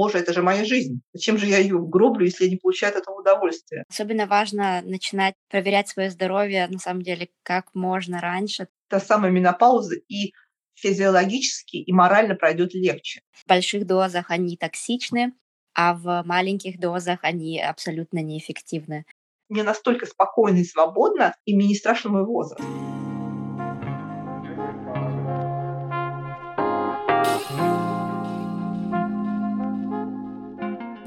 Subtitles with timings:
[0.00, 1.02] боже, это же моя жизнь.
[1.12, 3.84] Зачем же я ее гроблю, если я не получаю от этого удовольствия?
[3.90, 8.68] Особенно важно начинать проверять свое здоровье, на самом деле, как можно раньше.
[8.88, 10.32] Та самая менопауза и
[10.72, 13.20] физиологически и морально пройдет легче.
[13.30, 15.34] В больших дозах они токсичны,
[15.74, 19.04] а в маленьких дозах они абсолютно неэффективны.
[19.50, 22.64] Мне настолько спокойно и свободно, и мне не страшен мой возраст.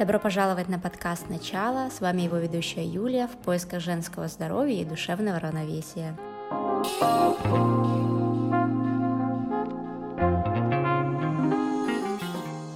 [0.04, 1.90] Добро пожаловать на подкаст «Начало».
[1.90, 6.14] С вами его ведущая Юлия в поисках женского здоровья и душевного равновесия.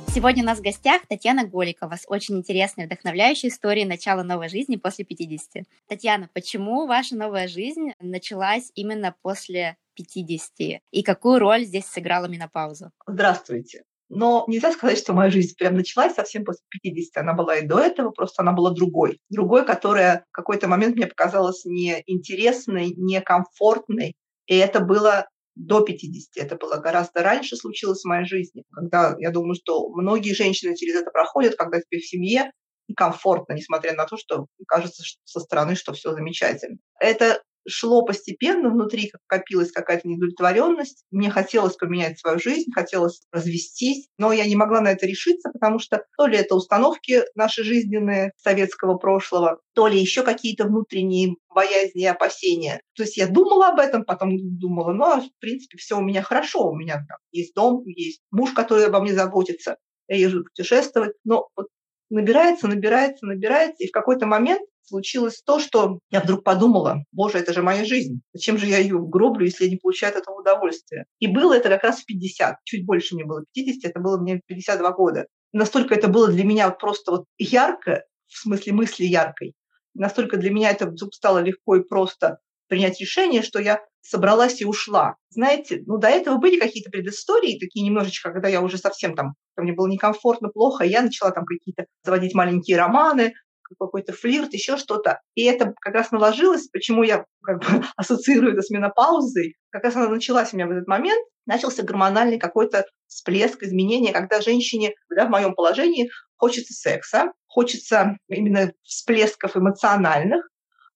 [0.08, 4.78] Сегодня у нас в гостях Татьяна Голикова с очень интересной, вдохновляющей историей начала новой жизни
[4.78, 5.66] после 50.
[5.90, 10.82] Татьяна, почему ваша новая жизнь началась именно после 50?
[10.92, 12.92] И какую роль здесь сыграла менопауза?
[13.06, 13.84] Здравствуйте.
[14.10, 17.22] Но нельзя сказать, что моя жизнь прям началась совсем после 50.
[17.22, 19.20] Она была и до этого, просто она была другой.
[19.30, 24.16] Другой, которая в какой-то момент мне показалась неинтересной, некомфортной.
[24.48, 26.44] И это было до 50.
[26.44, 30.96] Это было гораздо раньше случилось в моей жизни, когда я думаю, что многие женщины через
[31.02, 32.52] это проходят, когда тебе в семье
[32.88, 36.78] и комфортно, несмотря на то, что кажется что со стороны, что все замечательно.
[37.00, 41.04] Это шло постепенно, внутри копилась какая-то неудовлетворенность.
[41.12, 45.80] Мне хотелось поменять свою жизнь, хотелось развестись, но я не могла на это решиться, потому
[45.80, 52.04] что то ли это установки наши жизненные советского прошлого, то ли еще какие-то внутренние боязни
[52.04, 52.82] и опасения.
[52.96, 56.22] То есть я думала об этом, потом думала, ну, а, в принципе, все у меня
[56.22, 61.14] хорошо, у меня там есть дом, есть муж, который обо мне заботится, я езжу путешествовать,
[61.24, 61.68] но вот
[62.10, 67.54] набирается, набирается, набирается, и в какой-то момент случилось то, что я вдруг подумала, боже, это
[67.54, 68.22] же моя жизнь.
[68.34, 71.06] Зачем же я ее гроблю, если я не получаю от этого удовольствия?
[71.20, 72.58] И было это как раз в 50.
[72.64, 75.28] Чуть больше мне было 50, это было мне 52 года.
[75.54, 79.54] Настолько это было для меня просто вот ярко, в смысле мысли яркой,
[79.94, 84.66] настолько для меня это вдруг стало легко и просто принять решение, что я собралась и
[84.66, 85.16] ушла.
[85.30, 89.74] Знаете, ну до этого были какие-то предыстории, такие немножечко, когда я уже совсем там, мне
[89.74, 93.34] было некомфортно, плохо, я начала там какие-то заводить маленькие романы,
[93.80, 95.22] какой-то флирт, еще что-то.
[95.36, 99.56] И это как раз наложилось, почему я как бы ассоциирую это с менопаузой.
[99.70, 104.42] Как раз она началась у меня в этот момент, начался гормональный какой-то всплеск, изменения, когда
[104.42, 110.46] женщине да, в моем положении хочется секса, хочется именно всплесков эмоциональных,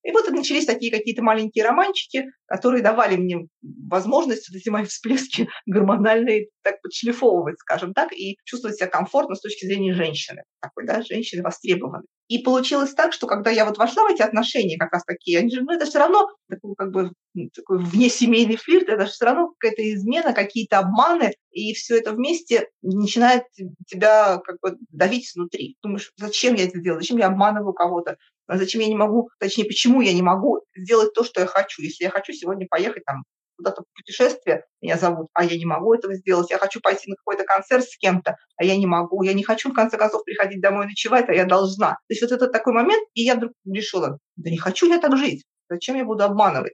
[0.03, 5.47] и вот начались такие какие-то маленькие романчики, которые давали мне возможность вот эти мои всплески
[5.67, 11.03] гормональные так подшлифовывать, скажем так, и чувствовать себя комфортно с точки зрения женщины, такой, да,
[11.03, 12.07] женщины востребованной.
[12.31, 15.51] И получилось так, что когда я вот вошла в эти отношения, как раз такие, они
[15.51, 17.11] же, ну, это все равно такой, как бы,
[17.53, 22.69] такой внесемейный флирт, это же все равно какая-то измена, какие-то обманы, и все это вместе
[22.81, 23.43] начинает
[23.85, 25.75] тебя как бы давить изнутри.
[25.83, 28.15] Думаешь, зачем я это делаю, зачем я обманываю кого-то,
[28.47, 31.81] зачем я не могу, точнее, почему я не могу сделать то, что я хочу.
[31.81, 33.25] Если я хочу сегодня поехать там
[33.61, 36.49] куда-то в путешествие, меня зовут, а я не могу этого сделать.
[36.49, 39.21] Я хочу пойти на какой-то концерт с кем-то, а я не могу.
[39.23, 41.91] Я не хочу, в конце концов, приходить домой ночевать, а я должна.
[41.91, 45.15] То есть вот это такой момент, и я вдруг решила, да не хочу я так
[45.17, 45.43] жить.
[45.69, 46.73] Зачем я буду обманывать?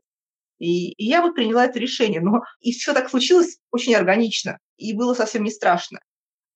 [0.59, 2.21] И, и я вот приняла это решение.
[2.21, 4.57] Но и все так случилось очень органично.
[4.77, 5.99] И было совсем не страшно.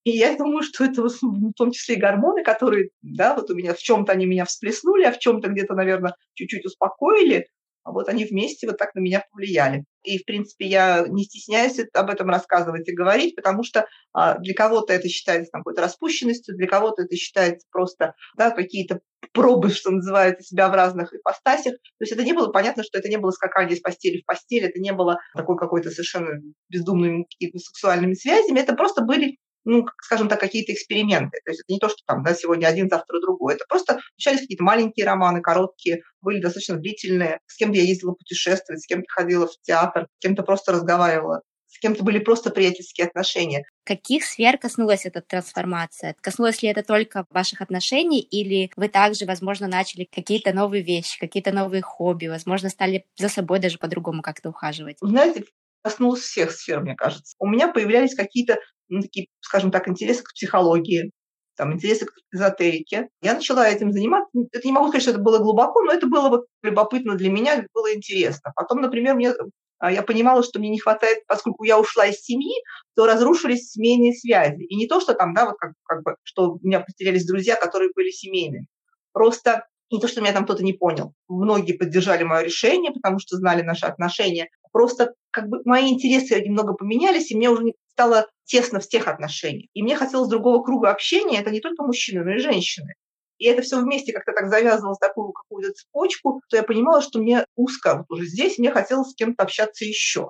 [0.03, 3.75] И я думаю, что это в том числе и гормоны, которые, да, вот у меня
[3.75, 7.48] в чем-то они меня всплеснули, а в чем-то где-то, наверное, чуть-чуть успокоили,
[7.84, 9.86] вот они вместе вот так на меня повлияли.
[10.03, 14.53] И, в принципе, я не стесняюсь об этом рассказывать и говорить, потому что а, для
[14.53, 19.02] кого-то это считается какой-то распущенностью, для кого-то это считается просто да, какие-то
[19.34, 21.74] пробы, что называется, себя в разных ипостасях.
[21.74, 24.66] То есть это не было понятно, что это не было скакание с постели в постель,
[24.66, 27.28] это не было такой какой-то совершенно бездумными
[27.58, 31.40] сексуальными связями, это просто были ну, скажем так, какие-то эксперименты.
[31.46, 33.56] То есть это не то, что там, да, сегодня один, завтра другой.
[33.56, 37.40] Это просто начались какие-то маленькие романы, короткие, были достаточно длительные.
[37.48, 41.42] С кем-то я ездила путешествовать, с кем-то ходила в театр, с кем-то просто разговаривала
[41.72, 43.64] с кем-то были просто приятельские отношения.
[43.86, 46.16] Каких сфер коснулась эта трансформация?
[46.22, 51.54] Коснулась ли это только ваших отношений, или вы также, возможно, начали какие-то новые вещи, какие-то
[51.54, 54.98] новые хобби, возможно, стали за собой даже по-другому как-то ухаживать?
[55.02, 55.46] Знаете,
[55.81, 57.36] коснулась всех сфер, мне кажется.
[57.40, 58.57] У меня появлялись какие-то
[58.92, 61.12] ну, такие, скажем так, интересы к психологии,
[61.56, 63.10] там, интересы к эзотерике.
[63.22, 64.32] Я начала этим заниматься.
[64.52, 67.66] Это не могу сказать, что это было глубоко, но это было вот любопытно для меня,
[67.74, 68.52] было интересно.
[68.56, 69.34] Потом, например, мне
[69.82, 72.54] а, я понимала, что мне не хватает, поскольку я ушла из семьи,
[72.96, 74.64] то разрушились семейные связи.
[74.64, 77.56] И не то, что там, да, вот как, как бы, что у меня потерялись друзья,
[77.56, 78.68] которые были семейными.
[79.12, 81.14] Просто Не то, что меня там кто-то не понял.
[81.28, 84.50] Многие поддержали мое решение, потому что знали наши отношения.
[84.72, 89.70] Просто как бы мои интересы немного поменялись, и мне уже стало тесно в тех отношениях.
[89.74, 91.42] И мне хотелось другого круга общения.
[91.42, 92.94] Это не только мужчины, но и женщины.
[93.38, 97.46] И это все вместе как-то так завязывалось такую какую-то цепочку, что я понимала, что мне
[97.56, 100.30] узко вот уже здесь, мне хотелось с кем-то общаться еще.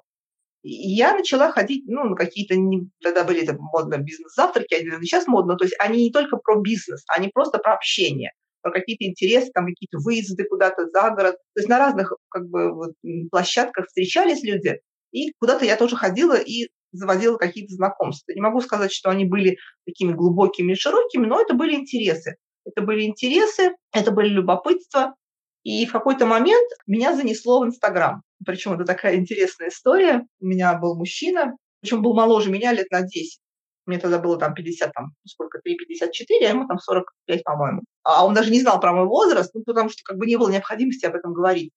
[0.64, 2.56] И я начала ходить, ну, на какие-то,
[3.04, 7.04] тогда были это модно бизнес-завтраки, а сейчас модно, то есть они не только про бизнес,
[7.10, 8.32] они просто про общение
[8.62, 11.36] про какие-то интересы, там какие-то выезды куда-то за город.
[11.54, 12.92] То есть на разных как бы вот,
[13.30, 14.80] площадках встречались люди,
[15.12, 18.34] и куда-то я тоже ходила и заводила какие-то знакомства.
[18.34, 22.36] Не могу сказать, что они были такими глубокими и широкими, но это были интересы.
[22.66, 25.16] Это были интересы, это были любопытства.
[25.64, 28.22] И в какой-то момент меня занесло в Инстаграм.
[28.46, 30.26] Причем это такая интересная история.
[30.40, 33.40] У меня был мужчина, причем был моложе меня лет на 10.
[33.86, 37.82] Мне тогда было там 50, там, сколько, 3,54, а ему там 45, по-моему.
[38.04, 40.50] А он даже не знал про мой возраст, ну, потому что как бы не было
[40.50, 41.72] необходимости об этом говорить.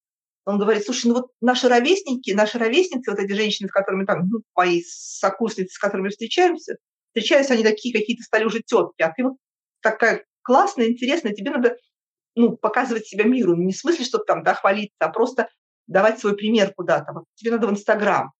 [0.45, 4.27] Он говорит, слушай, ну вот наши ровесники, наши ровесницы, вот эти женщины, с которыми там,
[4.29, 6.77] ну, мои сокурсницы, с которыми встречаемся,
[7.07, 9.37] встречаются они такие какие-то стали уже тетки, а ты вот
[9.81, 11.77] такая классная, интересная, тебе надо
[12.35, 15.49] ну, показывать себя миру, не в смысле, чтобы там, да, хвалиться, а просто
[15.87, 17.13] давать свой пример куда-то.
[17.13, 18.31] Вот тебе надо в Инстаграм.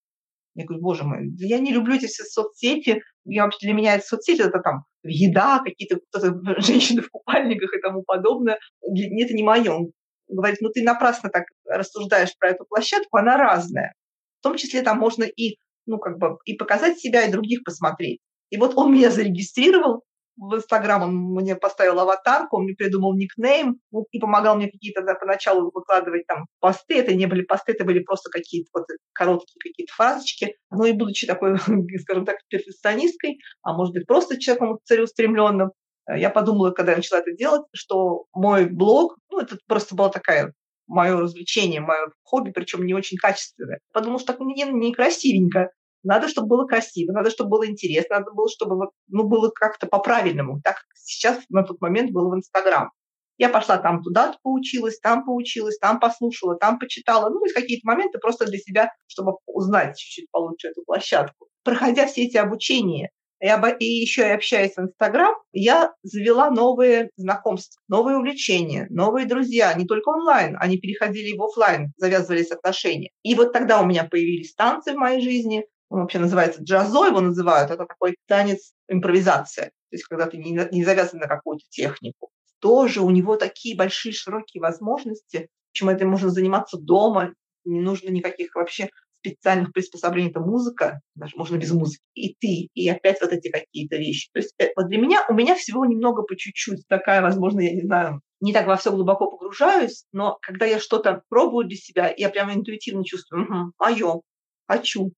[0.55, 3.01] Я говорю, боже мой, я не люблю эти все соцсети.
[3.25, 5.99] Я вообще для меня соцсети это там еда, какие-то
[6.61, 8.57] женщины в купальниках и тому подобное.
[8.87, 9.71] Для, это не мое.
[9.71, 9.91] Он
[10.27, 13.93] говорит, ну ты напрасно так рассуждаешь про эту площадку, она разная.
[14.39, 18.19] В том числе там можно и, ну, как бы, и показать себя, и других посмотреть.
[18.49, 20.03] И вот он меня зарегистрировал,
[20.37, 25.01] в Инстаграм он мне поставил аватарку, он мне придумал никнейм ну, и помогал мне какие-то
[25.01, 26.95] да, поначалу выкладывать там посты.
[26.99, 30.55] Это не были посты, это были просто какие-то вот короткие какие-то фразочки.
[30.71, 31.57] Ну и будучи такой,
[31.99, 35.71] скажем так, перфекционисткой, а может быть просто человеком целеустремленным,
[36.09, 40.09] э, я подумала, когда я начала это делать, что мой блог, ну это просто была
[40.09, 40.53] такая
[40.87, 43.79] мое развлечение, мое хобби, причем не очень качественное.
[43.93, 45.71] Потому что так некрасивенько.
[46.05, 50.61] Надо, чтобы было красиво, надо, чтобы было интересно, надо было, чтобы ну, было как-то по-правильному,
[50.63, 52.91] так как сейчас на тот момент было в Инстаграм.
[53.37, 57.29] Я пошла там туда поучилась, там поучилась, там послушала, там почитала.
[57.29, 61.47] Ну, есть какие-то моменты просто для себя, чтобы узнать чуть-чуть получше эту площадку.
[61.63, 63.09] Проходя все эти обучения,
[63.41, 69.25] и, об, и еще и общаясь в Инстаграм, я завела новые знакомства, новые увлечения, новые
[69.25, 73.11] друзья, не только онлайн, они переходили в офлайн, завязывались отношения.
[73.23, 77.21] И вот тогда у меня появились танцы в моей жизни, он вообще называется джазо, его
[77.21, 82.29] называют, это такой танец импровизация, то есть когда ты не, не завязан на какую-то технику.
[82.59, 87.33] Тоже у него такие большие широкие возможности, чем это можно заниматься дома,
[87.65, 88.89] не нужно никаких вообще
[89.25, 93.97] специальных приспособлений, это музыка, даже можно без музыки, и ты, и опять вот эти какие-то
[93.97, 94.29] вещи.
[94.31, 97.73] То есть э, вот для меня, у меня всего немного по чуть-чуть такая, возможно, я
[97.73, 102.13] не знаю, не так во все глубоко погружаюсь, но когда я что-то пробую для себя,
[102.15, 104.21] я прямо интуитивно чувствую, угу, мое,
[104.67, 105.11] хочу,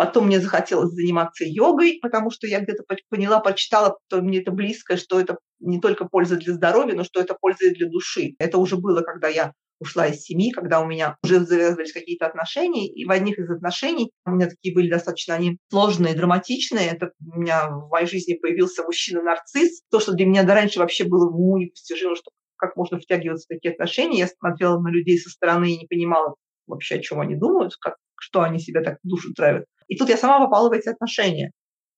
[0.00, 4.96] Потом мне захотелось заниматься йогой, потому что я где-то поняла, прочитала, что мне это близко,
[4.96, 8.34] что это не только польза для здоровья, но что это польза и для души.
[8.38, 12.88] Это уже было, когда я ушла из семьи, когда у меня уже завязывались какие-то отношения,
[12.88, 16.88] и в одних из отношений у меня такие были достаточно они сложные, драматичные.
[16.88, 19.82] Это у меня в моей жизни появился мужчина-нарцисс.
[19.90, 23.44] То, что для меня до раньше вообще было в уму непостижимо, что как можно втягиваться
[23.44, 24.20] в такие отношения.
[24.20, 26.36] Я смотрела на людей со стороны и не понимала
[26.66, 29.64] вообще, о чем они думают, как, что они себя так душу травят.
[29.88, 31.52] И тут я сама попала в эти отношения.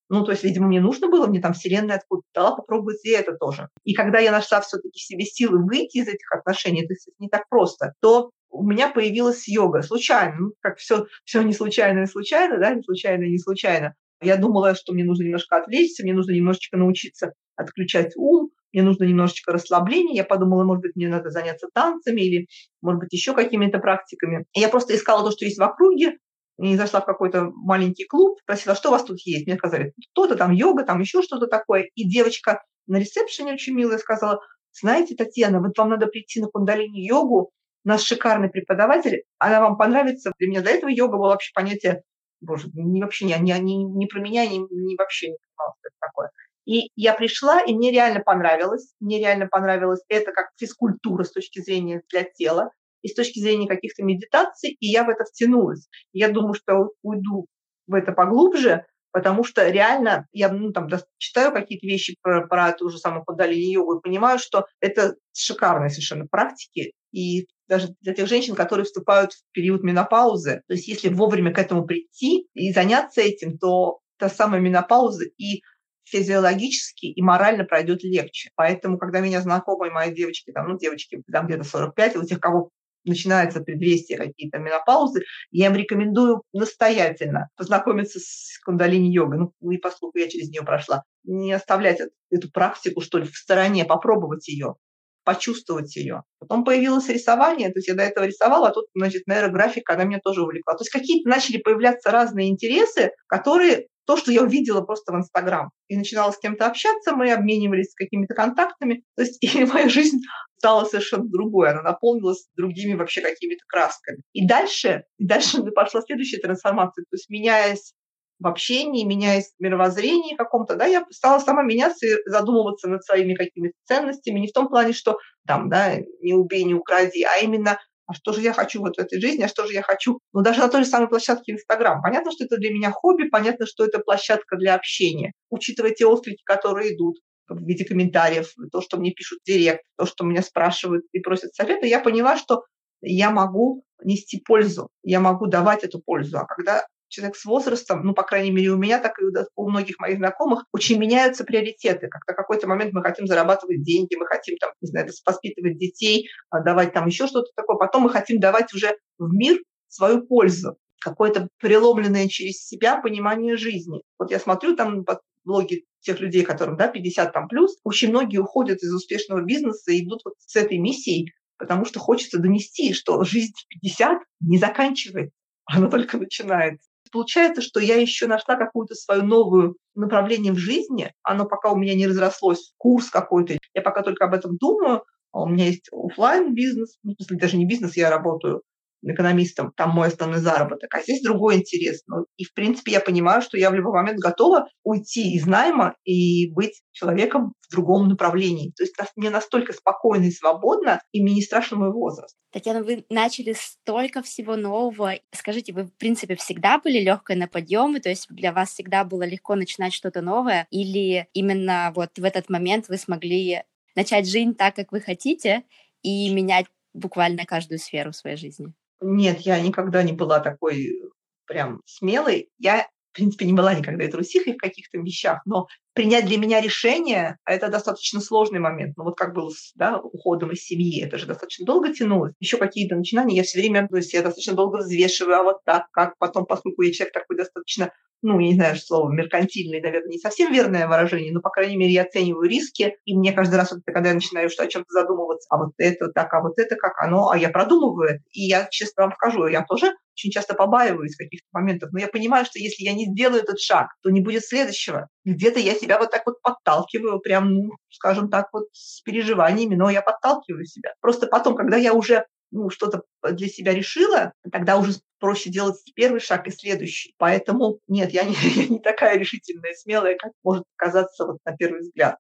[0.09, 3.33] Ну, то есть, видимо, мне нужно было, мне там вселенная откуда дала попробовать и это
[3.33, 3.69] тоже.
[3.85, 7.95] И когда я нашла все-таки себе силы выйти из этих отношений, это не так просто,
[8.01, 10.37] то у меня появилась йога случайно.
[10.39, 13.95] Ну, как все, все не случайно и случайно, да, не случайно и не случайно.
[14.21, 19.05] Я думала, что мне нужно немножко отвлечься, мне нужно немножечко научиться отключать ум, мне нужно
[19.05, 20.15] немножечко расслабления.
[20.15, 22.47] Я подумала, может быть, мне надо заняться танцами или,
[22.81, 24.45] может быть, еще какими-то практиками.
[24.55, 26.19] Я просто искала то, что есть в округе,
[26.59, 29.47] и зашла в какой-то маленький клуб, спросила, что у вас тут есть.
[29.47, 31.89] Мне сказали, кто-то там йога, там еще что-то такое.
[31.95, 34.41] И девочка на ресепшене очень милая сказала,
[34.73, 37.51] знаете, Татьяна, вот вам надо прийти на кундалини-йогу,
[37.85, 40.33] у нас шикарный преподаватель, она вам понравится.
[40.39, 42.03] Для меня до этого йога было вообще понятие,
[42.41, 45.89] боже, не, вообще не, не, не, не про меня, не, не вообще не понимала, что
[45.89, 46.31] это такое.
[46.65, 48.95] И я пришла, и мне реально понравилось.
[49.01, 52.71] Мне реально понравилось это как физкультура с точки зрения для тела
[53.03, 55.89] и с точки зрения каких-то медитаций, и я в это втянулась.
[56.13, 57.47] Я думаю, что уйду
[57.89, 60.89] в это поглубже, потому что реально я ну, там,
[61.19, 65.91] читаю какие-то вещи про, про ту же самую кундалини йогу и понимаю, что это шикарные
[65.91, 70.63] совершенно практики, и даже для тех женщин, которые вступают в период менопаузы.
[70.67, 75.63] То есть если вовремя к этому прийти и заняться этим, то та самая менопауза и
[76.05, 78.51] физиологически и морально пройдет легче.
[78.55, 82.71] Поэтому, когда меня знакомые мои девочки, там, ну, девочки, там где-то 45, у тех, кого
[83.05, 89.39] начинается предвестие какие-то менопаузы, я им рекомендую настоятельно познакомиться с кундалини-йогой.
[89.39, 93.85] Ну, и поскольку я через нее прошла, не оставлять эту практику, что ли, в стороне,
[93.85, 94.77] попробовать ее,
[95.25, 96.23] почувствовать ее.
[96.39, 100.21] Потом появилось рисование, то есть я до этого рисовала, а тут, значит, нейрографика, она меня
[100.23, 100.75] тоже увлекла.
[100.75, 105.71] То есть какие-то начали появляться разные интересы, которые то, что я увидела просто в Инстаграм.
[105.89, 109.05] И начинала с кем-то общаться, мы обменивались какими-то контактами.
[109.17, 110.19] То есть и моя жизнь
[110.59, 114.23] стала совершенно другой, она наполнилась другими вообще какими-то красками.
[114.33, 117.03] И дальше, и дальше пошла следующая трансформация.
[117.03, 117.95] То есть меняясь
[118.39, 123.35] в общении, меняясь в мировоззрении каком-то, да, я стала сама меняться и задумываться над своими
[123.35, 127.79] какими-то ценностями, не в том плане, что там, да, не убей, не укради, а именно
[128.07, 130.43] а что же я хочу вот в этой жизни, а что же я хочу, ну,
[130.43, 132.03] даже на той же самой площадке Инстаграм.
[132.03, 135.33] Понятно, что это для меня хобби, понятно, что это площадка для общения.
[135.51, 137.19] Учитывая те отклики, которые идут
[137.49, 141.55] в виде комментариев, то, что мне пишут в директ, то, что меня спрашивают и просят
[141.55, 142.63] совета, я поняла, что
[143.01, 146.39] я могу нести пользу, я могу давать эту пользу.
[146.39, 149.99] А когда человек с возрастом, ну, по крайней мере, у меня, так и у многих
[149.99, 152.09] моих знакомых, очень меняются приоритеты.
[152.09, 156.29] Как на какой-то момент мы хотим зарабатывать деньги, мы хотим, там, не знаю, воспитывать детей,
[156.51, 157.77] а, давать там еще что-то такое.
[157.77, 164.03] Потом мы хотим давать уже в мир свою пользу какое-то преломленное через себя понимание жизни.
[164.19, 168.39] Вот я смотрю там под блоги тех людей, которым да, 50 там плюс, очень многие
[168.39, 173.23] уходят из успешного бизнеса и идут вот с этой миссией, потому что хочется донести, что
[173.25, 176.89] жизнь в 50 не заканчивается, она только начинается.
[177.13, 181.13] Получается, что я еще нашла какую-то свою новую направление в жизни.
[181.23, 183.59] Оно пока у меня не разрослось, курс какой-то.
[183.75, 185.05] Я пока только об этом думаю.
[185.33, 188.63] А у меня есть офлайн бизнес, ну, в смысле, даже не бизнес, я работаю
[189.03, 192.03] экономистом, там мой основной заработок, а здесь другой интерес.
[192.07, 195.95] Ну, и, в принципе, я понимаю, что я в любой момент готова уйти из найма
[196.05, 198.73] и быть человеком в другом направлении.
[198.77, 202.37] То есть мне настолько спокойно и свободно, и мне не страшен мой возраст.
[202.53, 205.15] Татьяна, вы начали столько всего нового.
[205.33, 209.23] Скажите, вы, в принципе, всегда были легкой на подъемы, то есть для вас всегда было
[209.23, 213.63] легко начинать что-то новое, или именно вот в этот момент вы смогли
[213.97, 215.65] начать жизнь так, как вы хотите,
[216.03, 218.73] и менять буквально каждую сферу своей жизни?
[219.03, 221.09] Нет, я никогда не была такой э,
[221.47, 222.51] прям смелой.
[222.59, 226.61] Я, в принципе, не была никогда и трусихой в каких-то вещах, но принять для меня
[226.61, 228.97] решение, а это достаточно сложный момент.
[228.97, 232.35] Ну вот как было с да, уходом из семьи, это же достаточно долго тянулось.
[232.41, 235.87] Еще какие-то начинания, я все время, то есть я достаточно долго взвешиваю, а вот так,
[235.93, 240.19] как потом, поскольку я человек такой достаточно ну, я не знаю, слово меркантильный, наверное, не
[240.19, 243.81] совсем верное выражение, но, по крайней мере, я оцениваю риски, и мне каждый раз, вот,
[243.85, 246.93] когда я начинаю что, о чем-то задумываться, а вот это так, а вот это как
[247.03, 251.47] оно, а я продумываю и я честно вам скажу, я тоже очень часто побаиваюсь каких-то
[251.53, 255.09] моментов, но я понимаю, что если я не сделаю этот шаг, то не будет следующего.
[255.25, 259.91] Где-то я себя вот так вот подталкиваю, прям, ну, скажем так, вот с переживаниями, но
[259.91, 260.93] я подталкиваю себя.
[261.01, 266.21] Просто потом, когда я уже ну, что-то для себя решила, тогда уже проще делать первый
[266.21, 267.15] шаг и следующий.
[267.17, 271.81] Поэтому нет, я не, я не такая решительная, смелая, как может казаться вот на первый
[271.81, 272.17] взгляд.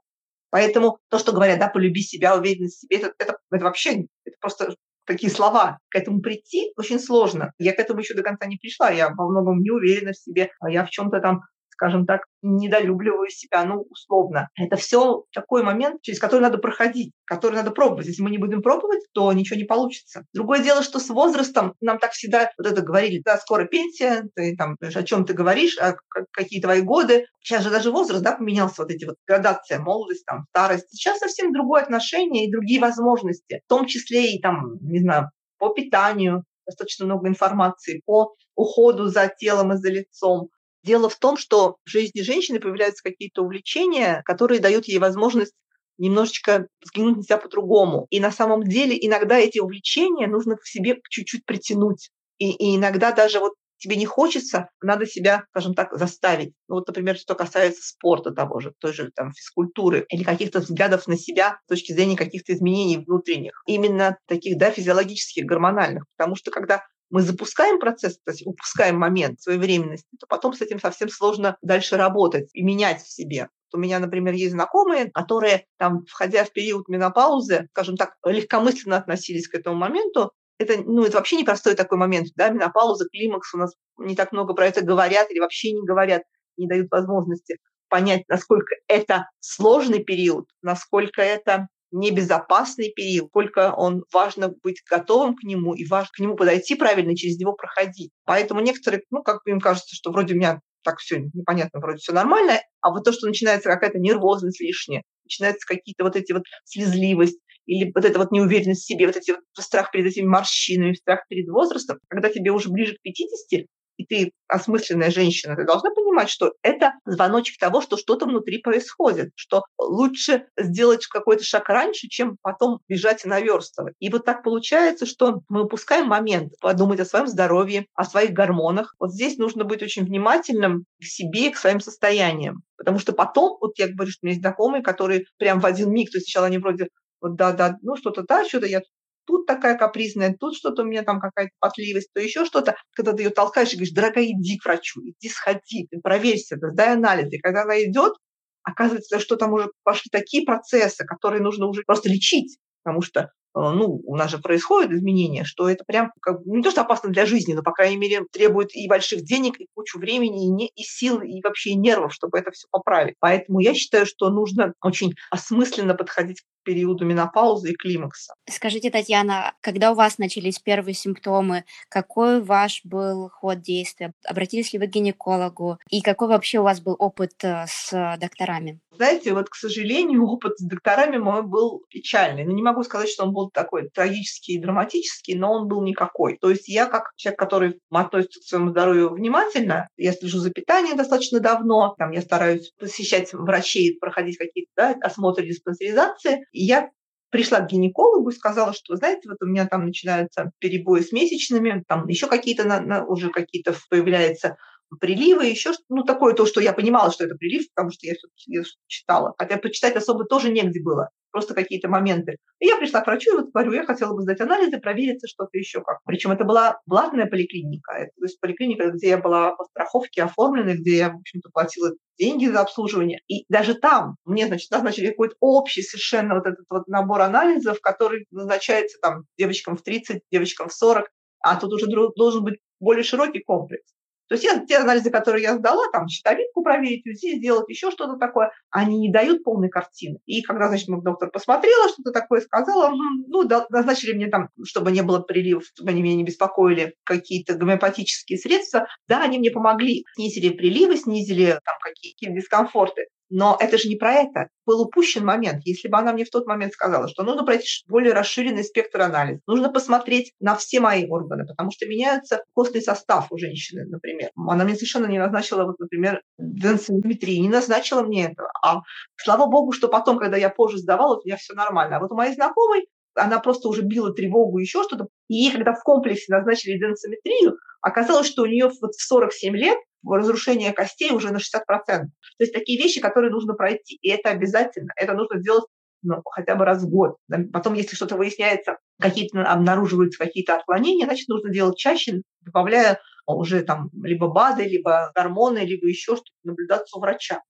[0.50, 4.36] Поэтому то, что говорят, да, полюби себя, уверенность в себе, это, это, это вообще это
[4.40, 4.74] просто
[5.06, 5.78] такие слова.
[5.88, 7.52] К этому прийти очень сложно.
[7.58, 8.90] Я к этому еще до конца не пришла.
[8.90, 10.50] Я во многом не уверена в себе.
[10.60, 11.40] а Я в чем-то там
[11.82, 14.48] скажем так, недолюбливаю себя, ну, условно.
[14.54, 18.06] Это все такой момент, через который надо проходить, который надо пробовать.
[18.06, 20.24] Если мы не будем пробовать, то ничего не получится.
[20.32, 24.56] Другое дело, что с возрастом нам так всегда вот это говорили, да, скоро пенсия, ты
[24.56, 25.96] там, о чем ты говоришь, а
[26.30, 27.26] какие твои годы.
[27.40, 30.86] Сейчас же даже возраст, да, поменялся, вот эти вот градация, молодость, там, старость.
[30.90, 35.70] Сейчас совсем другое отношение и другие возможности, в том числе и там, не знаю, по
[35.70, 40.50] питанию, достаточно много информации по уходу за телом и за лицом,
[40.82, 45.54] Дело в том, что в жизни женщины появляются какие-то увлечения, которые дают ей возможность
[45.98, 48.06] немножечко взглянуть на себя по-другому.
[48.10, 52.10] И на самом деле иногда эти увлечения нужно к себе чуть-чуть притянуть.
[52.38, 56.52] И, и иногда даже вот тебе не хочется, надо себя, скажем так, заставить.
[56.68, 61.06] Ну, вот, например, что касается спорта того же, той же там физкультуры или каких-то взглядов
[61.08, 63.60] на себя с точки зрения каких-то изменений внутренних.
[63.66, 66.04] Именно таких, да, физиологических, гормональных.
[66.16, 70.80] Потому что когда мы запускаем процесс, то есть упускаем момент своевременности, то потом с этим
[70.80, 73.50] совсем сложно дальше работать и менять в себе.
[73.74, 79.46] У меня, например, есть знакомые, которые, там, входя в период менопаузы, скажем так, легкомысленно относились
[79.46, 80.32] к этому моменту.
[80.58, 84.54] Это, ну, это вообще непростой такой момент, да, менопауза, климакс, у нас не так много
[84.54, 86.22] про это говорят или вообще не говорят,
[86.56, 94.48] не дают возможности понять, насколько это сложный период, насколько это небезопасный период, сколько он важно
[94.62, 98.10] быть готовым к нему и важно к нему подойти правильно, через него проходить.
[98.24, 101.98] Поэтому некоторые, ну, как бы им кажется, что вроде у меня так все непонятно, вроде
[101.98, 106.42] все нормально, а вот то, что начинается какая-то нервозность лишняя, начинаются какие-то вот эти вот
[106.64, 110.94] слезливость, или вот эта вот неуверенность в себе, вот эти вот страх перед этими морщинами,
[110.94, 113.66] страх перед возрастом, когда тебе уже ближе к 50,
[114.02, 119.30] и ты осмысленная женщина, ты должна понимать, что это звоночек того, что что-то внутри происходит,
[119.34, 123.94] что лучше сделать какой-то шаг раньше, чем потом бежать и наверстывать.
[123.98, 128.94] И вот так получается, что мы упускаем момент подумать о своем здоровье, о своих гормонах.
[128.98, 132.62] Вот здесь нужно быть очень внимательным к себе и к своим состояниям.
[132.76, 135.92] Потому что потом, вот я говорю, что у меня есть знакомые, которые прям в один
[135.92, 136.88] миг, то есть сначала они вроде
[137.20, 138.80] вот да, да, ну что-то да, что-то я
[139.26, 142.76] тут такая капризная, тут что-то у меня там какая-то потливость, то еще что-то.
[142.94, 147.36] Когда ты ее толкаешь и говоришь, дорогая, иди к врачу, иди сходи, проверься, сдай анализы.
[147.36, 148.14] И когда она идет,
[148.62, 153.26] оказывается, что там уже пошли такие процессы, которые нужно уже просто лечить, потому что э,
[153.54, 157.10] ну, у нас же происходят изменения, что это прям как, ну, не то, что опасно
[157.10, 160.68] для жизни, но, по крайней мере, требует и больших денег, и кучу времени, и, не,
[160.68, 163.16] и сил, и вообще и нервов, чтобы это все поправить.
[163.20, 168.34] Поэтому я считаю, что нужно очень осмысленно подходить периоду менопаузы и климакса.
[168.48, 174.12] Скажите, Татьяна, когда у вас начались первые симптомы, какой ваш был ход действия?
[174.24, 175.78] Обратились ли вы к гинекологу?
[175.90, 178.80] И какой вообще у вас был опыт э, с докторами?
[178.94, 182.44] Знаете, вот, к сожалению, опыт с докторами мой был печальный.
[182.44, 186.38] Ну, не могу сказать, что он был такой трагический и драматический, но он был никакой.
[186.38, 190.96] То есть я, как человек, который относится к своему здоровью внимательно, я слежу за питанием
[190.96, 196.90] достаточно давно, там, я стараюсь посещать врачей, проходить какие-то да, осмотры диспансеризации, и я
[197.30, 201.82] пришла к гинекологу и сказала, что, знаете, вот у меня там начинаются перебои с месячными,
[201.88, 204.56] там еще какие-то на, на, уже какие-то появляются
[205.00, 208.62] приливы, еще ну, такое то, что я понимала, что это прилив, потому что я все
[208.86, 209.34] читала.
[209.38, 212.36] Хотя почитать особо тоже негде было просто какие-то моменты.
[212.60, 215.58] И я пришла к врачу и вот говорю, я хотела бы сдать анализы, провериться что-то
[215.58, 215.98] еще как.
[216.04, 220.74] Причем это была платная поликлиника, это, то есть поликлиника, где я была по страховке оформлена,
[220.74, 223.20] где я, в общем-то, платила деньги за обслуживание.
[223.26, 228.26] И даже там мне, значит, назначили какой-то общий совершенно вот этот вот набор анализов, который
[228.30, 231.08] назначается там девочкам в 30, девочкам в 40,
[231.40, 231.86] а тут уже
[232.16, 233.92] должен быть более широкий комплекс.
[234.32, 238.16] То есть я, те анализы, которые я сдала, там щитовидку проверить, УЗИ сделать, еще что-то
[238.16, 240.20] такое, они не дают полной картины.
[240.24, 242.94] И когда, значит, доктор посмотрела, что-то такое сказала,
[243.26, 248.38] ну, назначили мне там, чтобы не было приливов, чтобы они меня не беспокоили, какие-то гомеопатические
[248.38, 248.86] средства.
[249.06, 250.06] Да, они мне помогли.
[250.14, 253.08] Снизили приливы, снизили там какие-то дискомфорты.
[253.34, 254.48] Но это же не про это.
[254.66, 255.62] Был упущен момент.
[255.64, 259.40] Если бы она мне в тот момент сказала, что нужно пройти более расширенный спектр анализа,
[259.46, 264.28] нужно посмотреть на все мои органы, потому что меняется костный состав у женщины, например.
[264.36, 268.50] Она мне совершенно не назначила, вот, например, денсиметрии, не назначила мне этого.
[268.62, 268.82] А
[269.16, 271.96] слава богу, что потом, когда я позже сдавала, у меня все нормально.
[271.96, 275.06] А вот у моей знакомой она просто уже била тревогу, еще что-то.
[275.28, 279.78] И ей, когда в комплексе назначили денсометрию, оказалось, что у нее вот в 47 лет
[280.04, 281.62] разрушение костей уже на 60%.
[281.86, 282.06] То
[282.38, 284.92] есть такие вещи, которые нужно пройти, и это обязательно.
[284.96, 285.64] Это нужно сделать
[286.02, 287.16] ну, хотя бы раз в год.
[287.52, 293.90] Потом, если что-то выясняется, какие-то обнаруживаются какие-то отклонения, значит, нужно делать чаще, добавляя уже там
[294.02, 297.42] либо БАДы, либо гормоны, либо еще что-то, наблюдаться у врача.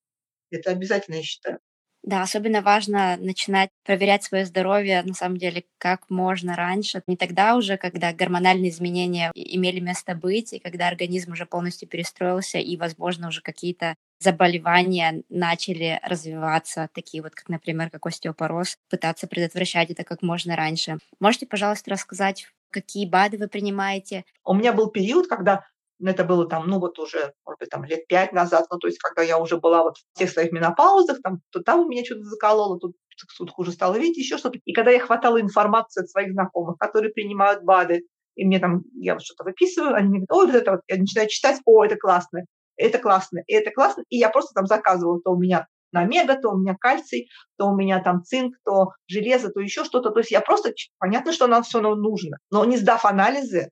[0.50, 1.58] Это обязательно, я считаю.
[2.04, 7.02] Да, особенно важно начинать проверять свое здоровье, на самом деле, как можно раньше.
[7.06, 12.58] Не тогда уже, когда гормональные изменения имели место быть, и когда организм уже полностью перестроился,
[12.58, 19.90] и, возможно, уже какие-то заболевания начали развиваться, такие вот, как, например, как остеопороз, пытаться предотвращать
[19.90, 20.98] это как можно раньше.
[21.20, 24.24] Можете, пожалуйста, рассказать, какие БАДы вы принимаете?
[24.44, 25.66] У меня был период, когда
[26.10, 28.98] это было там, ну вот уже, может быть, там лет пять назад, ну то есть
[28.98, 32.24] когда я уже была вот в тех своих менопаузах, там, то там у меня что-то
[32.24, 34.58] закололо, тут суд хуже стало видеть, еще что-то.
[34.64, 38.02] И когда я хватала информацию от своих знакомых, которые принимают БАДы,
[38.34, 40.96] и мне там, я вот что-то выписываю, они мне говорят, ой, вот это вот, я
[40.96, 42.40] начинаю читать, о, это классно,
[42.76, 46.50] это классно, это классно, и я просто там заказывала, то у меня на омега, то
[46.50, 50.10] у меня кальций, то у меня там цинк, то железо, то еще что-то.
[50.10, 53.68] То есть я просто, понятно, что нам все нужно, но не сдав анализы,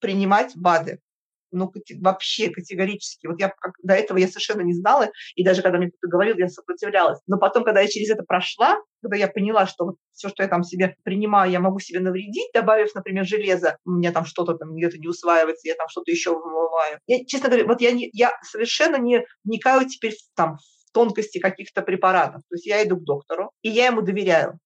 [0.00, 0.98] принимать БАДы
[1.52, 3.26] ну, вообще категорически.
[3.26, 6.36] Вот я как, до этого я совершенно не знала, и даже когда мне кто-то говорил,
[6.38, 7.20] я сопротивлялась.
[7.26, 10.48] Но потом, когда я через это прошла, когда я поняла, что вот все, что я
[10.48, 14.74] там себе принимаю, я могу себе навредить, добавив, например, железо, у меня там что-то там
[14.74, 16.98] где-то не усваивается, я там что-то еще вымываю.
[17.06, 21.82] Я, честно говоря, вот я, не, я совершенно не вникаю теперь там в тонкости каких-то
[21.82, 22.42] препаратов.
[22.48, 24.58] То есть я иду к доктору, и я ему доверяю.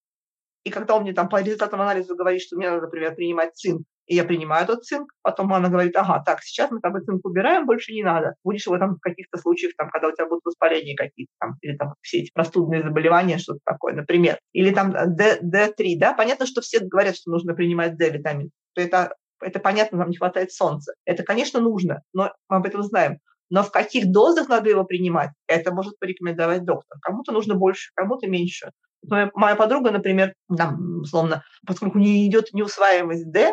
[0.64, 3.87] И когда он мне там по результатам анализа говорит, что мне надо, например, принимать цинк,
[4.06, 7.66] и я принимаю этот цинк, потом она говорит, ага, так, сейчас мы тобой цинк убираем,
[7.66, 8.34] больше не надо.
[8.44, 11.76] Будешь в этом в каких-то случаях, там, когда у тебя будут воспаления какие-то, там, или
[11.76, 14.38] там все эти простудные заболевания, что-то такое, например.
[14.52, 19.14] Или там D, D3, да, понятно, что все говорят, что нужно принимать D-витамин, то это,
[19.40, 20.94] это понятно, нам не хватает солнца.
[21.04, 23.18] Это, конечно, нужно, но мы об этом знаем.
[23.50, 26.98] Но в каких дозах надо его принимать, это может порекомендовать доктор.
[27.00, 28.70] Кому-то нужно больше, кому-то меньше.
[29.08, 33.52] Моя подруга, например, там, условно, поскольку у нее идет неусваиваемость D,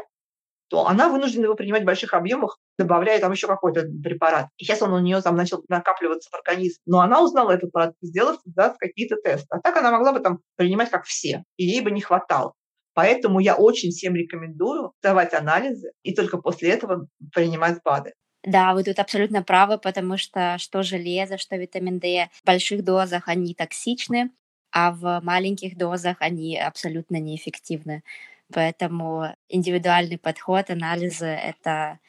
[0.69, 4.47] то она вынуждена его принимать в больших объемах, добавляя там еще какой-то препарат.
[4.57, 6.81] И сейчас он у нее там начал накапливаться в организм.
[6.85, 9.47] Но она узнала этот препарат, сделав да, какие-то тесты.
[9.49, 12.53] А так она могла бы там принимать как все, и ей бы не хватало.
[12.93, 18.13] Поэтому я очень всем рекомендую давать анализы и только после этого принимать БАДы.
[18.43, 23.27] Да, вы тут абсолютно правы, потому что что железо, что витамин D в больших дозах
[23.27, 24.31] они токсичны,
[24.71, 28.03] а в маленьких дозах они абсолютно неэффективны.
[28.53, 31.99] Поэтому индивидуальный подход, анализы— это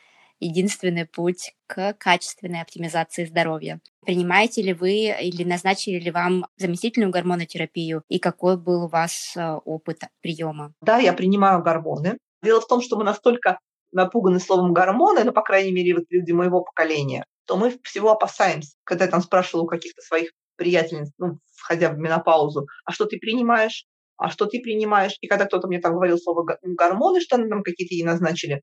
[0.40, 3.80] единственный путь к качественной оптимизации здоровья.
[4.04, 9.54] Принимаете ли вы или назначили ли вам заместительную гормонотерапию и какой был у вас э,
[9.64, 10.74] опыт приема?
[10.82, 12.18] Да, я принимаю гормоны.
[12.42, 13.58] Дело в том, что мы настолько
[13.92, 18.76] напуганы словом гормоны, ну, по крайней мере, вот люди моего поколения, то мы всего опасаемся.
[18.84, 23.18] Когда я там спрашивала у каких-то своих приятельниц, ну, входя в менопаузу, а что ты
[23.18, 23.86] принимаешь?
[24.16, 25.16] А что ты принимаешь?
[25.20, 28.62] И когда кто-то мне там говорил слово гормоны, что они там какие-то ей назначили,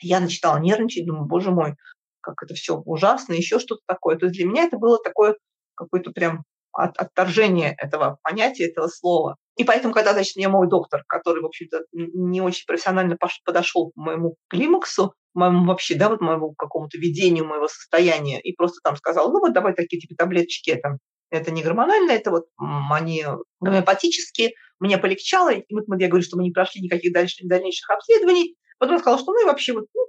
[0.00, 1.74] я начинала нервничать, думаю, боже мой,
[2.20, 4.16] как это все ужасно, еще что-то такое.
[4.16, 5.36] То есть для меня это было такое
[5.74, 9.36] какое-то прям от, отторжение этого понятия, этого слова.
[9.56, 13.96] И поэтому, когда, значит, мне мой доктор, который, в общем-то, не очень профессионально подошел к
[13.96, 19.32] моему климаксу, моему вообще, да, вот моему какому-то видению моего состояния, и просто там сказал,
[19.32, 20.98] ну вот давай такие типа таблеточки, это,
[21.30, 22.46] это не гормонально, это вот
[22.90, 23.24] они
[23.60, 28.56] гомеопатические, мне полегчало, и вот я говорю, что мы не прошли никаких дальнейших, дальнейших обследований,
[28.78, 30.00] потом сказал, что ну и вообще вот ну,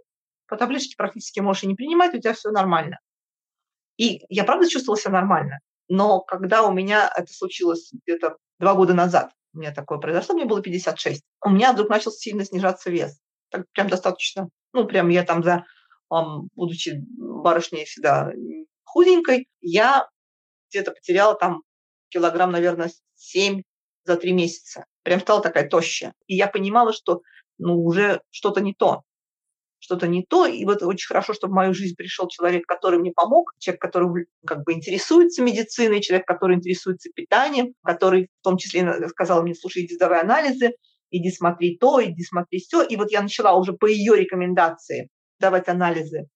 [0.48, 3.00] по таблеточке практически можешь и не принимать, у тебя все нормально.
[3.98, 5.60] И я правда чувствовала себя нормально.
[5.90, 10.46] Но когда у меня это случилось где-то два года назад, у меня такое произошло, мне
[10.46, 13.20] было 56, у меня вдруг начал сильно снижаться вес.
[13.50, 15.66] Так прям достаточно, ну, прям я там за,
[16.56, 18.32] будучи барышней всегда
[18.84, 20.08] худенькой, я
[20.70, 21.64] где-то потеряла там
[22.10, 23.62] килограмм, наверное, 7
[24.06, 24.86] за три месяца.
[25.04, 26.14] Прям стала такая тощая.
[26.28, 27.22] И я понимала, что
[27.58, 29.04] ну, уже что-то не то
[29.80, 30.46] что-то не то.
[30.46, 34.26] И вот очень хорошо, что в мою жизнь пришел человек, который мне помог, человек, который
[34.46, 39.86] как бы интересуется медициной, человек, который интересуется питанием, который в том числе сказал мне, слушай,
[39.86, 40.74] иди сдавай анализы,
[41.12, 42.84] иди смотри то, иди смотри все.
[42.84, 46.28] И вот я начала уже по ее рекомендации давать анализы.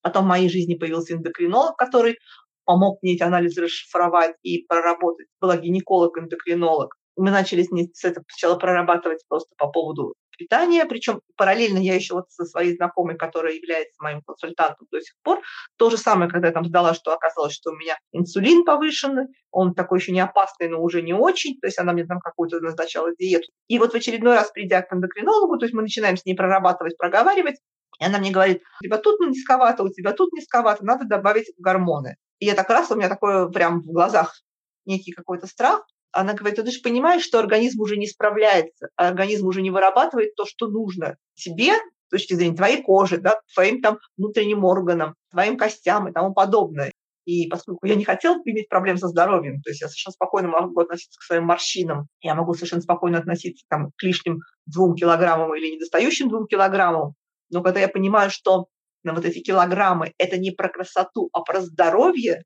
[0.00, 2.18] Потом в моей жизни появился эндокринолог, который
[2.64, 5.28] помог мне эти анализы расшифровать и проработать.
[5.40, 6.94] Была гинеколог-эндокринолог.
[7.16, 11.94] Мы начали с ней с этого сначала прорабатывать просто по поводу питания, причем параллельно я
[11.94, 15.40] еще вот со своей знакомой, которая является моим консультантом до сих пор,
[15.76, 19.74] то же самое, когда я там сдала, что оказалось, что у меня инсулин повышенный, он
[19.74, 23.14] такой еще не опасный, но уже не очень, то есть она мне там какую-то назначала
[23.16, 23.48] диету.
[23.68, 26.96] И вот в очередной раз, придя к эндокринологу, то есть мы начинаем с ней прорабатывать,
[26.96, 27.56] проговаривать,
[28.00, 32.16] и она мне говорит, у тебя тут низковато, у тебя тут низковато, надо добавить гормоны.
[32.42, 34.42] И я так раз, у меня такое прям в глазах
[34.84, 39.46] некий какой-то страх, она говорит, ты же понимаешь, что организм уже не справляется, а организм
[39.46, 44.00] уже не вырабатывает то, что нужно тебе, с точки зрения твоей кожи, да, твоим там
[44.16, 46.90] внутренним органам, твоим костям и тому подобное.
[47.26, 50.80] И поскольку я не хотела иметь проблем со здоровьем, то есть я совершенно спокойно могу
[50.80, 55.76] относиться к своим морщинам, я могу совершенно спокойно относиться там, к лишним двум килограммам или
[55.76, 57.14] недостающим двум килограммам,
[57.50, 58.66] но когда я понимаю, что
[59.04, 62.44] на вот эти килограммы это не про красоту, а про здоровье,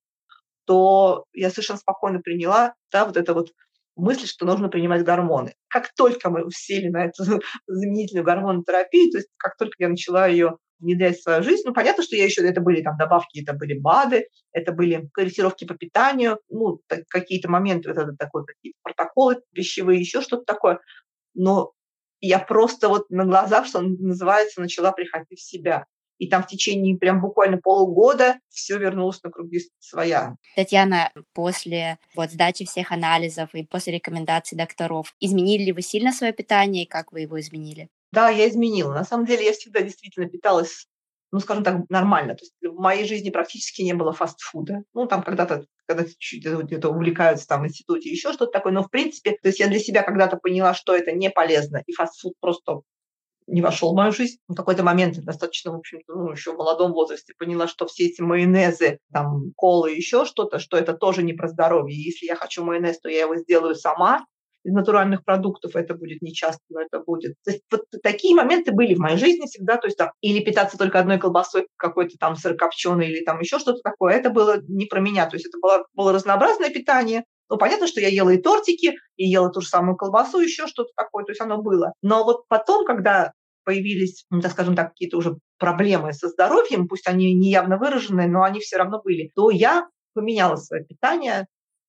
[0.65, 3.53] то я совершенно спокойно приняла да, вот это вот
[3.97, 5.55] мысль, что нужно принимать гормоны.
[5.69, 7.25] Как только мы сели на эту
[7.67, 12.03] заменительную гормонотерапию, то есть как только я начала ее внедрять в свою жизнь, ну, понятно,
[12.03, 16.39] что я еще, это были там добавки, это были БАДы, это были корректировки по питанию,
[16.51, 20.81] ну, какие-то моменты, это такой, какие-то протоколы пищевые, еще что-то такое,
[21.33, 21.73] но
[22.21, 25.87] я просто вот на глазах, что называется, начала приходить в себя
[26.19, 30.37] и там в течение прям буквально полугода все вернулось на круги своя.
[30.55, 36.33] Татьяна, после вот сдачи всех анализов и после рекомендаций докторов, изменили ли вы сильно свое
[36.33, 37.89] питание и как вы его изменили?
[38.13, 38.93] Да, я изменила.
[38.93, 40.87] На самом деле я всегда действительно питалась
[41.33, 42.35] ну, скажем так, нормально.
[42.35, 44.85] То есть в моей жизни практически не было фастфуда.
[44.95, 48.73] Ну, там когда-то, когда чуть-чуть где-то увлекаются там в институте, еще что-то такое.
[48.73, 51.93] Но, в принципе, то есть я для себя когда-то поняла, что это не полезно, и
[51.93, 52.81] фастфуд просто
[53.47, 54.39] не вошел в мою жизнь.
[54.49, 58.21] В какой-то момент, достаточно, в общем-то, ну, еще в молодом возрасте, поняла, что все эти
[58.21, 61.97] майонезы, там, колы, еще что-то, что это тоже не про здоровье.
[61.97, 64.25] Если я хочу майонез, то я его сделаю сама,
[64.67, 67.37] из натуральных продуктов это будет не часто, но это будет.
[67.45, 70.77] То есть вот такие моменты были в моей жизни всегда, то есть там или питаться
[70.77, 74.99] только одной колбасой какой-то там сырокопченой или там еще что-то такое, это было не про
[74.99, 78.95] меня, то есть это было, было разнообразное питание, ну, понятно, что я ела и тортики,
[79.17, 81.93] и ела ту же самую колбасу, еще что-то такое, то есть оно было.
[82.03, 83.33] Но вот потом, когда
[83.65, 88.29] появились, ну, так скажем так, какие-то уже проблемы со здоровьем, пусть они не явно выраженные,
[88.29, 91.47] но они все равно были, то я поменяла свое питание,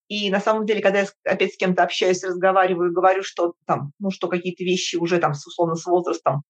[0.07, 4.09] и на самом деле, когда я опять с кем-то общаюсь, разговариваю, говорю, что там, ну,
[4.09, 6.43] что какие-то вещи уже там, условно, с возрастом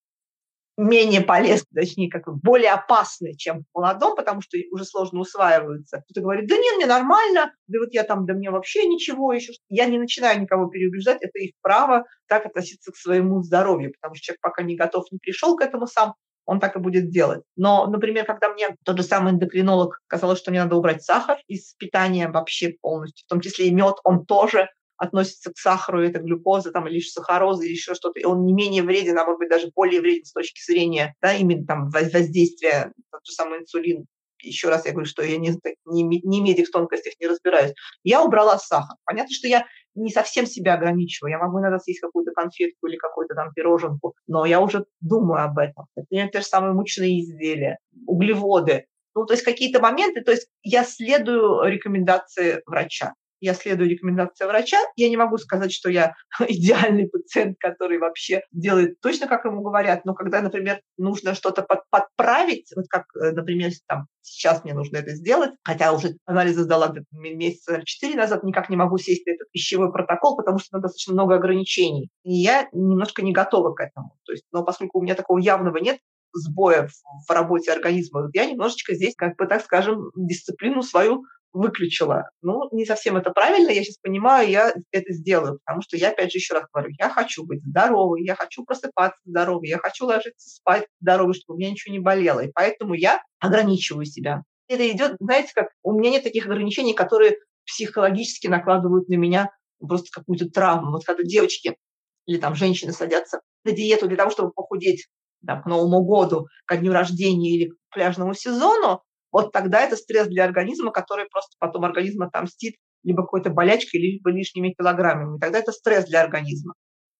[0.77, 6.03] менее полезны, точнее, как более опасны, чем в молодом, потому что уже сложно усваиваются.
[6.05, 9.53] Кто-то говорит, да нет, мне нормально, да вот я там, да мне вообще ничего еще.
[9.69, 14.25] Я не начинаю никого переубеждать, это их право так относиться к своему здоровью, потому что
[14.25, 16.13] человек пока не готов, не пришел к этому сам,
[16.45, 17.41] он так и будет делать.
[17.55, 21.73] Но, например, когда мне тот же самый эндокринолог сказал, что мне надо убрать сахар из
[21.73, 26.71] питания вообще полностью, в том числе и мед, он тоже относится к сахару, это глюкоза
[26.71, 29.71] там, или сахароза, или еще что-то, и он не менее вреден, а может быть даже
[29.75, 34.05] более вреден с точки зрения да, именно там воздействия, тот же самый инсулин,
[34.41, 35.53] еще раз я говорю, что я не,
[35.85, 37.73] не, не медик в тонкостях не разбираюсь.
[38.03, 38.95] Я убрала сахар.
[39.03, 41.31] Понятно, что я не совсем себя ограничиваю.
[41.31, 45.57] Я могу иногда съесть какую-то конфетку или какую-то там пироженку, но я уже думаю об
[45.57, 45.85] этом.
[45.95, 48.85] Это те же самые мучные изделия, углеводы.
[49.15, 54.77] Ну, то есть какие-то моменты, то есть я следую рекомендации врача я следую рекомендации врача.
[54.95, 56.13] Я не могу сказать, что я
[56.47, 60.05] идеальный пациент, который вообще делает точно, как ему говорят.
[60.05, 64.97] Но когда, например, нужно что-то под, подправить, вот как, э, например, там, сейчас мне нужно
[64.97, 69.31] это сделать, хотя уже анализы сдала где-то месяца четыре назад, никак не могу сесть на
[69.31, 72.09] этот пищевой протокол, потому что там достаточно много ограничений.
[72.23, 74.17] И я немножко не готова к этому.
[74.25, 75.99] То есть, но поскольку у меня такого явного нет,
[76.33, 76.89] сбоя
[77.27, 82.29] в работе организма, я немножечко здесь, как бы так скажем, дисциплину свою выключила.
[82.41, 86.31] Ну, не совсем это правильно, я сейчас понимаю, я это сделаю, потому что я, опять
[86.31, 90.49] же, еще раз говорю, я хочу быть здоровой, я хочу просыпаться здоровой, я хочу ложиться
[90.49, 92.41] спать здоровой, чтобы у меня ничего не болело.
[92.41, 94.43] И поэтому я ограничиваю себя.
[94.67, 100.07] Это идет, знаете, как у меня нет таких ограничений, которые психологически накладывают на меня просто
[100.11, 100.91] какую-то травму.
[100.91, 101.77] Вот когда девочки
[102.25, 105.07] или там женщины садятся на диету для того, чтобы похудеть
[105.45, 110.27] там, к Новому году, ко дню рождения или к пляжному сезону, вот тогда это стресс
[110.27, 115.37] для организма, который просто потом организм отомстит либо какой-то болячкой, либо лишними килограммами.
[115.37, 116.73] И тогда это стресс для организма.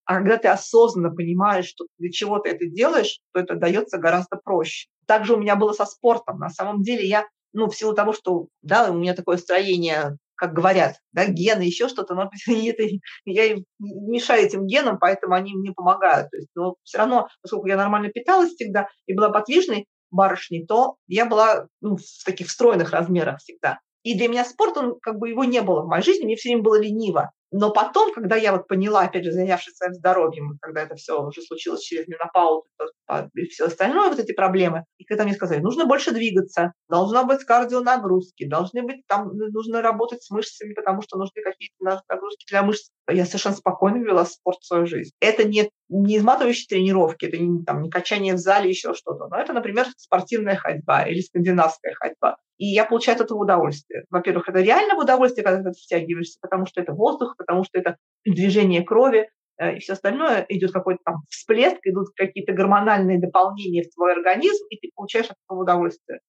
[0.06, 4.38] А когда ты осознанно понимаешь, что для чего ты это делаешь, то это дается гораздо
[4.38, 4.88] проще.
[5.06, 6.40] Также у меня было со спортом.
[6.40, 10.54] На самом деле я, ну, в силу того, что, да, у меня такое строение, как
[10.54, 12.84] говорят, да, гены, еще что-то, но это,
[13.26, 16.30] я мешаю этим генам, поэтому они мне помогают.
[16.30, 20.96] То есть, но все равно, поскольку я нормально питалась всегда и была подвижной, барышней, то
[21.08, 23.80] я была ну, в таких встроенных размерах всегда.
[24.04, 26.50] И для меня спорт, он как бы его не было в моей жизни, мне все
[26.50, 27.32] время было лениво.
[27.52, 31.42] Но потом, когда я вот поняла, опять же, занявшись своим здоровьем, когда это все уже
[31.42, 32.66] случилось через менопаузу
[33.36, 37.46] и все остальное, вот эти проблемы, и когда мне сказали, нужно больше двигаться, должна быть
[37.46, 42.90] кардионагрузки, должны быть там, нужно работать с мышцами, потому что нужны какие-то нагрузки для мышц.
[43.10, 45.12] Я совершенно спокойно вела спорт в свою жизнь.
[45.22, 49.28] Это не, не изматывающие тренировки, это не, там, не качание в зале, еще что-то.
[49.28, 52.38] Но это, например, спортивная ходьба или скандинавская ходьба.
[52.58, 54.06] И я получаю от этого удовольствие.
[54.10, 58.84] Во-первых, это реально удовольствие, когда ты втягиваешься, потому что это воздух, потому что это движение
[58.84, 64.14] крови, э, и все остальное идет какой-то там всплеск, идут какие-то гормональные дополнения в твой
[64.14, 66.20] организм, и ты получаешь от этого удовольствие.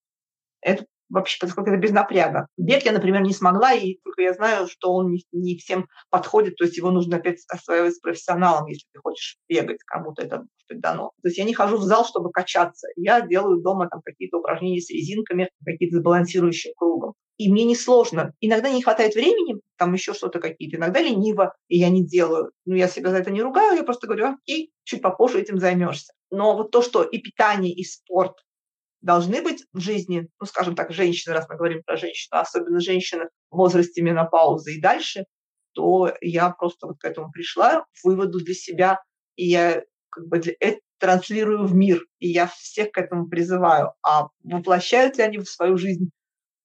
[0.60, 2.46] Это вообще, поскольку это без напряга.
[2.56, 6.64] Бег я, например, не смогла, и только я знаю, что он не, всем подходит, то
[6.64, 10.80] есть его нужно опять осваивать с профессионалом, если ты хочешь бегать, кому-то это может быть
[10.80, 11.12] дано.
[11.22, 12.88] То есть я не хожу в зал, чтобы качаться.
[12.96, 17.14] Я делаю дома там какие-то упражнения с резинками, какие-то с балансирующим кругом.
[17.38, 18.34] И мне не сложно.
[18.40, 22.50] Иногда не хватает времени, там еще что-то какие-то, иногда лениво, и я не делаю.
[22.66, 26.12] Но я себя за это не ругаю, я просто говорю, окей, чуть попозже этим займешься.
[26.30, 28.34] Но вот то, что и питание, и спорт,
[29.00, 33.28] должны быть в жизни, ну, скажем так, женщины, раз мы говорим про женщину, особенно женщины
[33.50, 35.24] в возрасте менопаузы и дальше,
[35.72, 39.00] то я просто вот к этому пришла, к выводу для себя,
[39.36, 43.92] и я как бы это транслирую в мир, и я всех к этому призываю.
[44.02, 46.10] А воплощают ли они в свою жизнь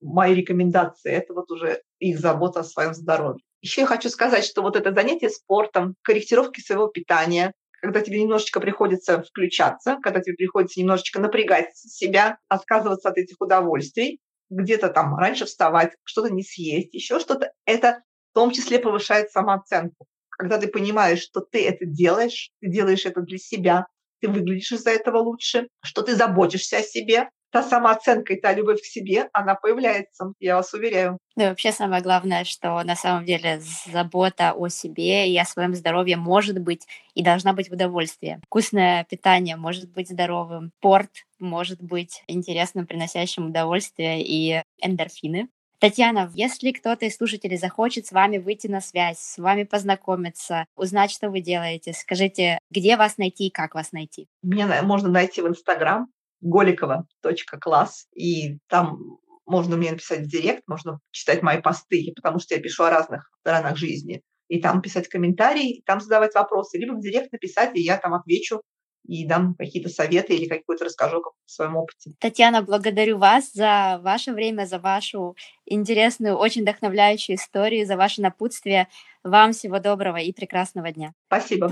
[0.01, 3.43] мои рекомендации, это вот уже их забота о своем здоровье.
[3.61, 8.61] Еще я хочу сказать, что вот это занятие спортом, корректировки своего питания, когда тебе немножечко
[8.61, 15.43] приходится включаться, когда тебе приходится немножечко напрягать себя, отказываться от этих удовольствий, где-то там раньше
[15.43, 20.07] вставать, что-то не съесть, еще что-то, это в том числе повышает самооценку.
[20.29, 23.87] Когда ты понимаешь, что ты это делаешь, ты делаешь это для себя,
[24.21, 28.81] ты выглядишь из-за этого лучше, что ты заботишься о себе, та самооценка и та любовь
[28.81, 31.19] к себе, она появляется, я вас уверяю.
[31.35, 36.17] Да, вообще самое главное, что на самом деле забота о себе и о своем здоровье
[36.17, 38.39] может быть и должна быть в удовольствии.
[38.47, 45.47] Вкусное питание может быть здоровым, спорт может быть интересным, приносящим удовольствие и эндорфины.
[45.77, 51.11] Татьяна, если кто-то из слушателей захочет с вами выйти на связь, с вами познакомиться, узнать,
[51.11, 54.27] что вы делаете, скажите, где вас найти и как вас найти?
[54.41, 56.07] Меня можно найти в Инстаграм
[56.43, 62.61] голикова.класс, и там можно мне написать в директ, можно читать мои посты, потому что я
[62.61, 67.31] пишу о разных сторонах жизни, и там писать комментарии, там задавать вопросы, либо в директ
[67.31, 68.61] написать, и я там отвечу
[69.05, 72.13] и дам какие-то советы или какой-то расскажу о своем опыте.
[72.19, 78.87] Татьяна, благодарю вас за ваше время, за вашу интересную, очень вдохновляющую историю, за ваше напутствие.
[79.23, 81.13] Вам всего доброго и прекрасного дня.
[81.27, 81.71] Спасибо.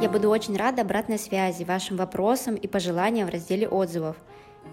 [0.00, 4.16] Я буду очень рада обратной связи, вашим вопросам и пожеланиям в разделе отзывов.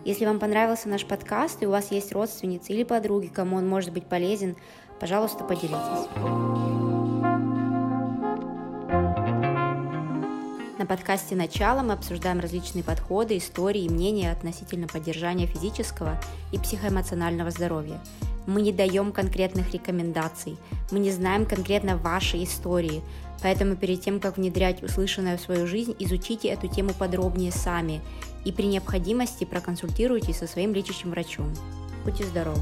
[0.05, 3.91] Если вам понравился наш подкаст и у вас есть родственницы или подруги, кому он может
[3.91, 4.55] быть полезен,
[5.01, 6.07] пожалуйста, поделитесь.
[10.79, 16.17] На подкасте «Начало» мы обсуждаем различные подходы, истории и мнения относительно поддержания физического
[16.53, 17.99] и психоэмоционального здоровья.
[18.45, 20.57] Мы не даем конкретных рекомендаций,
[20.89, 23.03] мы не знаем конкретно вашей истории,
[23.41, 28.01] Поэтому перед тем, как внедрять услышанное в свою жизнь, изучите эту тему подробнее сами
[28.45, 31.53] и при необходимости проконсультируйтесь со своим лечащим врачом.
[32.03, 32.61] Будьте здоровы!